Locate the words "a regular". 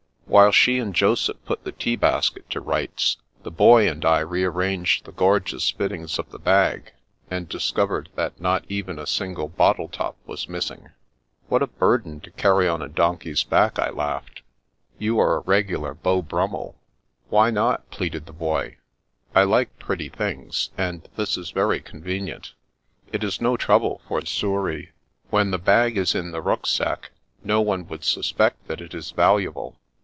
15.35-15.93